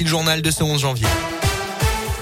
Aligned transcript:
Le 0.00 0.06
journal 0.06 0.42
de 0.42 0.50
ce 0.50 0.62
11 0.62 0.80
janvier. 0.80 1.37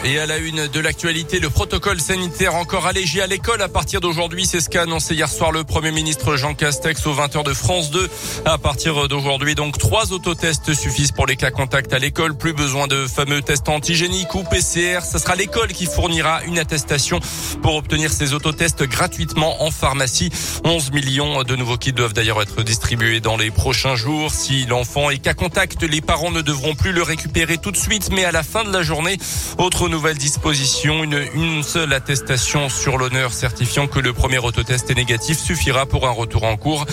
Et 0.08 0.20
à 0.20 0.26
la 0.26 0.38
une 0.38 0.68
de 0.68 0.78
l'actualité, 0.78 1.40
le 1.40 1.50
protocole 1.50 2.00
sanitaire 2.00 2.54
encore 2.54 2.86
allégé 2.86 3.20
à 3.20 3.26
l'école 3.26 3.60
à 3.60 3.68
partir 3.68 4.00
d'aujourd'hui. 4.00 4.46
C'est 4.46 4.60
ce 4.60 4.68
qu'a 4.68 4.82
annoncé 4.82 5.14
hier 5.14 5.28
soir 5.28 5.50
le 5.50 5.64
Premier 5.64 5.90
ministre 5.90 6.36
Jean 6.36 6.54
Castex 6.54 7.04
aux 7.08 7.14
20h 7.14 7.42
de 7.42 7.52
France 7.52 7.90
2. 7.90 8.08
À 8.44 8.56
partir 8.56 9.08
d'aujourd'hui, 9.08 9.56
donc, 9.56 9.78
trois 9.78 10.12
autotests 10.12 10.74
suffisent 10.74 11.10
pour 11.10 11.26
les 11.26 11.34
cas 11.34 11.50
contacts 11.50 11.92
à 11.92 11.98
l'école. 11.98 12.36
Plus 12.36 12.52
besoin 12.52 12.86
de 12.86 13.08
fameux 13.08 13.42
tests 13.42 13.68
antigéniques 13.68 14.32
ou 14.36 14.44
PCR. 14.44 15.00
Ce 15.00 15.18
sera 15.18 15.34
l'école 15.34 15.72
qui 15.72 15.86
fournira 15.86 16.44
une 16.44 16.60
attestation 16.60 17.18
pour 17.60 17.74
obtenir 17.74 18.12
ces 18.12 18.32
autotests 18.32 18.84
gratuitement 18.84 19.64
en 19.64 19.72
pharmacie. 19.72 20.30
11 20.62 20.92
millions 20.92 21.42
de 21.42 21.56
nouveaux 21.56 21.78
kits 21.78 21.92
doivent 21.92 22.14
d'ailleurs 22.14 22.40
être 22.40 22.62
distribués 22.62 23.18
dans 23.18 23.36
les 23.36 23.50
prochains 23.50 23.96
jours. 23.96 24.30
Si 24.30 24.66
l'enfant 24.66 25.10
est 25.10 25.18
cas 25.18 25.34
contact, 25.34 25.82
les 25.82 26.00
parents 26.00 26.30
ne 26.30 26.42
devront 26.42 26.76
plus 26.76 26.92
le 26.92 27.02
récupérer 27.02 27.58
tout 27.58 27.72
de 27.72 27.76
suite, 27.76 28.10
mais 28.12 28.24
à 28.24 28.30
la 28.30 28.44
fin 28.44 28.62
de 28.62 28.72
la 28.72 28.84
journée. 28.84 29.18
Autre 29.58 29.88
nouvelle 29.96 30.18
disposition, 30.18 31.04
une, 31.04 31.24
une 31.34 31.62
seule 31.62 31.94
attestation 31.94 32.68
sur 32.68 32.98
l'honneur 32.98 33.32
certifiant 33.32 33.86
que 33.86 33.98
le 33.98 34.12
premier 34.12 34.36
autotest 34.36 34.90
est 34.90 34.94
négatif 34.94 35.38
suffira 35.38 35.86
pour 35.86 36.06
un 36.06 36.10
retour 36.10 36.44
en 36.44 36.58
cours. 36.58 36.84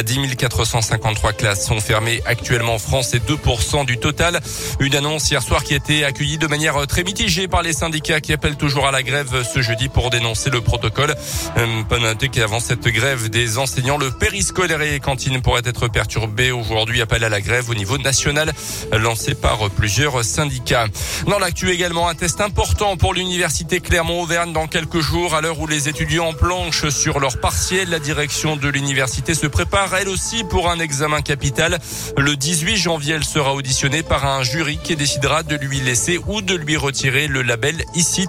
10 0.00 0.36
453 0.36 1.32
classes 1.32 1.66
sont 1.66 1.80
fermées 1.80 2.22
actuellement 2.24 2.74
en 2.74 2.78
France 2.78 3.14
et 3.14 3.18
2% 3.18 3.84
du 3.84 3.98
total. 3.98 4.38
Une 4.78 4.94
annonce 4.94 5.28
hier 5.28 5.42
soir 5.42 5.64
qui 5.64 5.72
a 5.72 5.78
été 5.78 6.04
accueillie 6.04 6.38
de 6.38 6.46
manière 6.46 6.86
très 6.86 7.02
mitigée 7.02 7.48
par 7.48 7.62
les 7.62 7.72
syndicats 7.72 8.20
qui 8.20 8.32
appellent 8.32 8.56
toujours 8.56 8.86
à 8.86 8.92
la 8.92 9.02
grève 9.02 9.42
ce 9.42 9.60
jeudi 9.60 9.88
pour 9.88 10.10
dénoncer 10.10 10.50
le 10.50 10.60
protocole. 10.60 11.16
Euh, 11.56 11.82
pas 11.88 11.98
noter 11.98 12.28
qu'avant 12.28 12.60
cette 12.60 12.86
grève 12.86 13.28
des 13.28 13.58
enseignants, 13.58 13.98
le 13.98 14.12
périscolaire 14.12 14.82
et 14.82 15.00
cantine 15.00 15.42
pourraient 15.42 15.62
être 15.64 15.88
perturbés. 15.88 16.52
Aujourd'hui, 16.52 17.02
appel 17.02 17.24
à 17.24 17.28
la 17.28 17.40
grève 17.40 17.68
au 17.70 17.74
niveau 17.74 17.98
national 17.98 18.52
lancé 18.96 19.34
par 19.34 19.68
plusieurs 19.70 20.24
syndicats. 20.24 20.86
Dans 21.26 21.40
l'actu 21.40 21.68
également, 21.70 22.08
un 22.08 22.14
test 22.14 22.40
important 22.40 22.51
pour 22.98 23.14
l'université 23.14 23.80
Clermont-Auvergne 23.80 24.52
dans 24.52 24.66
quelques 24.66 25.00
jours. 25.00 25.34
À 25.34 25.40
l'heure 25.40 25.58
où 25.60 25.66
les 25.66 25.88
étudiants 25.88 26.32
planchent 26.32 26.88
sur 26.88 27.20
leur 27.20 27.38
partiel, 27.38 27.88
la 27.90 27.98
direction 27.98 28.56
de 28.56 28.68
l'université 28.68 29.34
se 29.34 29.46
prépare 29.46 29.94
elle 29.94 30.08
aussi 30.08 30.44
pour 30.44 30.70
un 30.70 30.78
examen 30.78 31.22
capital. 31.22 31.78
Le 32.16 32.36
18 32.36 32.76
janvier, 32.76 33.14
elle 33.14 33.24
sera 33.24 33.54
auditionnée 33.54 34.02
par 34.02 34.24
un 34.26 34.42
jury 34.42 34.78
qui 34.82 34.96
décidera 34.96 35.42
de 35.42 35.56
lui 35.56 35.80
laisser 35.80 36.20
ou 36.26 36.42
de 36.42 36.54
lui 36.54 36.76
retirer 36.76 37.28
le 37.28 37.42
label 37.42 37.84
ICIT. 37.94 38.28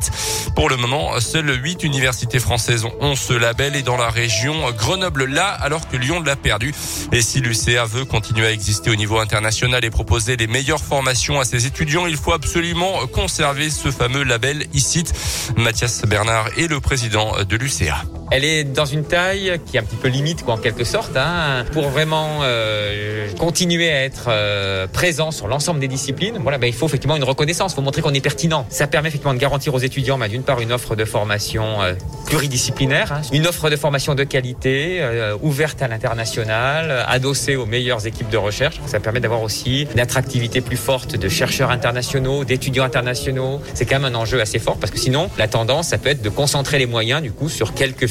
Pour 0.55 0.69
le 0.69 0.77
moment, 0.77 1.19
seules 1.19 1.59
8 1.63 1.83
universités 1.83 2.39
françaises 2.39 2.85
ont 2.99 3.15
ce 3.15 3.33
label 3.33 3.75
et 3.75 3.81
dans 3.81 3.97
la 3.97 4.09
région, 4.09 4.71
Grenoble 4.71 5.25
l'a 5.25 5.49
alors 5.49 5.87
que 5.87 5.97
Lyon 5.97 6.21
l'a 6.21 6.35
perdu. 6.35 6.73
Et 7.11 7.21
si 7.21 7.39
l'UCA 7.39 7.85
veut 7.85 8.05
continuer 8.05 8.47
à 8.47 8.51
exister 8.51 8.89
au 8.89 8.95
niveau 8.95 9.19
international 9.19 9.83
et 9.83 9.89
proposer 9.89 10.37
les 10.37 10.47
meilleures 10.47 10.83
formations 10.83 11.39
à 11.39 11.45
ses 11.45 11.65
étudiants, 11.65 12.07
il 12.07 12.17
faut 12.17 12.33
absolument 12.33 13.05
conserver 13.07 13.69
ce 13.69 13.91
fameux 14.03 14.23
label 14.25 14.65
ICIT. 14.73 15.13
Mathias 15.55 16.01
Bernard 16.05 16.49
est 16.57 16.67
le 16.67 16.81
président 16.81 17.41
de 17.41 17.55
l'UCA. 17.55 18.03
Elle 18.35 18.45
est 18.45 18.63
dans 18.63 18.85
une 18.85 19.03
taille 19.03 19.59
qui 19.63 19.77
est 19.77 19.79
un 19.79 19.83
petit 19.83 19.95
peu 19.95 20.07
limite, 20.07 20.43
en 20.47 20.57
quelque 20.57 20.83
sorte, 20.83 21.15
hein, 21.15 21.65
pour 21.71 21.89
vraiment 21.89 22.39
euh, 22.41 23.27
continuer 23.37 23.91
à 23.91 24.05
être 24.05 24.25
euh, 24.29 24.87
présent 24.87 25.29
sur 25.29 25.47
l'ensemble 25.47 25.79
des 25.79 25.87
disciplines. 25.87 26.39
Voilà, 26.41 26.57
ben, 26.57 26.65
il 26.65 26.73
faut 26.73 26.87
effectivement 26.87 27.15
une 27.15 27.23
reconnaissance, 27.23 27.73
il 27.73 27.75
faut 27.75 27.83
montrer 27.83 28.01
qu'on 28.01 28.15
est 28.15 28.21
pertinent. 28.21 28.65
Ça 28.69 28.87
permet 28.87 29.09
effectivement 29.09 29.35
de 29.35 29.39
garantir 29.39 29.75
aux 29.75 29.79
étudiants, 29.79 30.17
ben, 30.17 30.29
d'une 30.29 30.41
part, 30.41 30.61
une 30.61 30.71
offre 30.71 30.95
de 30.95 31.05
formation 31.05 31.83
euh, 31.83 31.93
pluridisciplinaire, 32.25 33.11
hein, 33.11 33.21
une 33.31 33.45
offre 33.45 33.69
de 33.69 33.75
formation 33.75 34.15
de 34.15 34.23
qualité, 34.23 35.07
ouverte 35.43 35.83
à 35.83 35.87
l'international, 35.87 37.05
adossée 37.07 37.55
aux 37.55 37.67
meilleures 37.67 38.07
équipes 38.07 38.29
de 38.29 38.37
recherche. 38.37 38.79
Ça 38.87 38.99
permet 38.99 39.19
d'avoir 39.19 39.43
aussi 39.43 39.87
une 39.93 39.99
attractivité 39.99 40.61
plus 40.61 40.77
forte 40.77 41.15
de 41.17 41.29
chercheurs 41.29 41.69
internationaux, 41.69 42.45
d'étudiants 42.45 42.85
internationaux. 42.85 43.61
C'est 43.75 43.85
quand 43.85 43.99
même 43.99 44.15
un 44.15 44.17
enjeu 44.17 44.41
assez 44.41 44.57
fort 44.57 44.77
parce 44.77 44.91
que 44.91 44.97
sinon, 44.97 45.29
la 45.37 45.47
tendance, 45.47 45.89
ça 45.89 45.99
peut 45.99 46.09
être 46.09 46.23
de 46.23 46.29
concentrer 46.29 46.79
les 46.79 46.87
moyens, 46.87 47.21
du 47.21 47.31
coup, 47.31 47.47
sur 47.47 47.75
quelques 47.75 48.07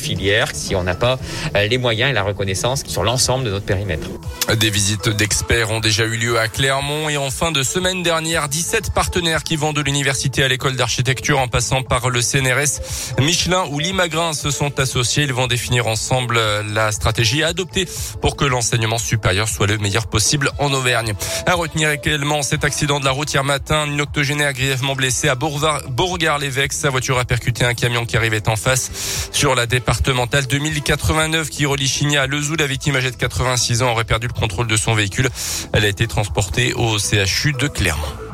si 0.55 0.75
on 0.75 0.83
n'a 0.83 0.95
pas 0.95 1.19
euh, 1.57 1.67
les 1.67 1.79
moyens 1.79 2.11
et 2.11 2.13
la 2.13 2.23
reconnaissance 2.23 2.85
sur 2.86 3.03
l'ensemble 3.03 3.45
de 3.45 3.51
notre 3.51 3.64
périmètre. 3.64 4.09
Des 4.57 4.70
visites 4.70 5.09
d'experts 5.09 5.70
ont 5.70 5.81
déjà 5.81 6.05
eu 6.05 6.17
lieu 6.17 6.39
à 6.39 6.48
Clermont 6.48 7.09
et 7.09 7.17
en 7.17 7.31
fin 7.31 7.53
de 7.53 7.63
semaine 7.63 8.03
dernière, 8.03 8.48
17 8.48 8.92
partenaires 8.92 9.42
qui 9.42 9.57
vont 9.57 9.73
de 9.73 9.81
l'université 9.81 10.42
à 10.42 10.48
l'école 10.48 10.77
d'architecture 10.77 11.39
en 11.39 11.48
passant 11.48 11.83
par 11.83 12.11
le 12.11 12.20
CNRS, 12.20 12.81
Michelin 13.20 13.64
ou 13.70 13.79
Limagrin 13.79 14.33
se 14.33 14.51
sont 14.51 14.79
associés. 14.81 15.25
Ils 15.25 15.33
vont 15.33 15.47
définir 15.47 15.86
ensemble 15.86 16.36
euh, 16.36 16.63
la 16.73 16.92
stratégie 16.92 17.42
à 17.42 17.48
adopter 17.48 17.86
pour 18.20 18.36
que 18.36 18.45
l'enseignement 18.45 18.98
supérieur 18.98 19.48
soit 19.48 19.67
le 19.67 19.79
meilleur 19.79 20.07
possible 20.07 20.51
en 20.59 20.73
Auvergne. 20.73 21.15
À 21.47 21.55
retenir 21.55 21.91
également 21.91 22.42
cet 22.42 22.65
accident 22.65 23.01
de 23.01 23.05
la 23.05 23.11
route 23.11 23.33
hier 23.33 23.45
matin, 23.45 23.86
une 23.86 24.01
octogénaire 24.01 24.53
grièvement 24.53 24.95
blessée 24.95 25.29
à 25.29 25.35
Beauregard-l'Évêque. 25.35 26.73
Sa 26.73 26.91
voiture 26.91 27.19
a 27.19 27.25
percuté 27.25 27.65
un 27.65 27.75
camion 27.75 28.05
qui 28.05 28.17
arrivait 28.17 28.48
en 28.48 28.57
face 28.57 29.29
sur 29.33 29.55
la 29.55 29.67
département 29.67 29.92
départementale 29.92 30.47
2089 30.47 31.51
qui 31.51 31.67
relie 31.67 31.86
Chigny 31.86 32.17
à 32.17 32.27
Lezou. 32.27 32.57
La 32.57 32.67
victime 32.67 32.97
âgée 32.97 33.11
de 33.11 33.17
86 33.17 33.83
ans 33.83 33.91
aurait 33.91 34.05
perdu 34.05 34.27
le 34.27 34.33
contrôle 34.33 34.67
de 34.67 34.77
son 34.77 34.95
véhicule. 34.95 35.29
Elle 35.75 35.85
a 35.85 35.89
été 35.89 36.07
transportée 36.07 36.73
au 36.73 36.98
CHU 36.98 37.53
de 37.53 37.69
Clermont. 37.69 38.32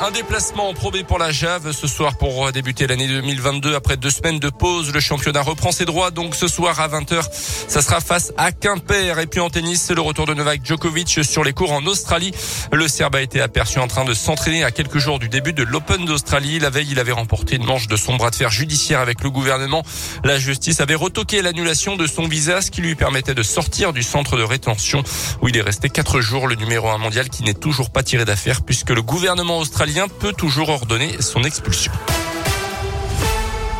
Un 0.00 0.10
déplacement 0.10 0.68
en 0.68 0.74
probé 0.74 1.04
pour 1.04 1.18
la 1.18 1.30
Jave 1.30 1.72
ce 1.72 1.86
soir 1.86 2.18
pour 2.18 2.50
débuter 2.50 2.86
l'année 2.86 3.06
2022 3.06 3.74
après 3.74 3.96
deux 3.96 4.10
semaines 4.10 4.40
de 4.40 4.50
pause. 4.50 4.92
Le 4.92 4.98
championnat 5.00 5.40
reprend 5.40 5.70
ses 5.70 5.84
droits 5.84 6.10
donc 6.10 6.34
ce 6.34 6.48
soir 6.48 6.80
à 6.80 6.88
20h. 6.88 7.22
Ça 7.68 7.80
sera 7.80 8.00
face 8.00 8.32
à 8.36 8.50
Quimper. 8.50 9.18
Et 9.20 9.26
puis 9.26 9.40
en 9.40 9.50
tennis, 9.50 9.90
le 9.90 10.00
retour 10.00 10.26
de 10.26 10.34
Novak 10.34 10.66
Djokovic 10.66 11.24
sur 11.24 11.44
les 11.44 11.52
cours 11.52 11.72
en 11.72 11.86
Australie. 11.86 12.32
Le 12.72 12.88
Serbe 12.88 13.14
a 13.14 13.22
été 13.22 13.40
aperçu 13.40 13.78
en 13.78 13.86
train 13.86 14.04
de 14.04 14.14
s'entraîner 14.14 14.64
à 14.64 14.72
quelques 14.72 14.98
jours 14.98 15.20
du 15.20 15.28
début 15.28 15.52
de 15.52 15.62
l'Open 15.62 16.04
d'Australie. 16.04 16.58
La 16.58 16.70
veille, 16.70 16.88
il 16.90 16.98
avait 16.98 17.12
remporté 17.12 17.56
une 17.56 17.64
manche 17.64 17.86
de 17.86 17.96
son 17.96 18.16
bras 18.16 18.30
de 18.30 18.36
fer 18.36 18.50
judiciaire 18.50 19.00
avec 19.00 19.22
le 19.22 19.30
gouvernement. 19.30 19.84
La 20.24 20.38
justice 20.38 20.80
avait 20.80 20.96
retoqué 20.96 21.40
l'annulation 21.40 21.96
de 21.96 22.06
son 22.06 22.26
visa, 22.26 22.60
ce 22.60 22.70
qui 22.70 22.82
lui 22.82 22.96
permettait 22.96 23.34
de 23.34 23.42
sortir 23.44 23.92
du 23.92 24.02
centre 24.02 24.36
de 24.36 24.42
rétention 24.42 25.02
où 25.40 25.48
il 25.48 25.56
est 25.56 25.62
resté 25.62 25.88
quatre 25.88 26.20
jours. 26.20 26.48
Le 26.48 26.56
numéro 26.56 26.90
un 26.90 26.98
mondial 26.98 27.30
qui 27.30 27.44
n'est 27.44 27.54
toujours 27.54 27.90
pas 27.90 28.02
tiré 28.02 28.24
d'affaire 28.24 28.62
puisque 28.62 28.90
le 28.90 29.00
gouvernement 29.00 29.58
australien 29.58 29.83
peut 30.20 30.32
toujours 30.32 30.70
ordonner 30.70 31.20
son 31.20 31.44
expulsion. 31.44 31.92